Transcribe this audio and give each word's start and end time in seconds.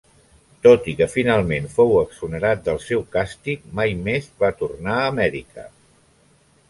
Tot 0.67 0.87
i 0.93 0.93
que 1.01 1.07
finalment 1.15 1.67
fou 1.73 1.93
exonerat 1.99 2.63
del 2.69 2.81
seu 2.85 3.03
càstig 3.17 3.67
mai 3.81 3.93
més 4.09 4.31
va 4.45 4.51
tornar 4.63 4.97
a 5.03 5.09
Amèrica. 5.15 5.67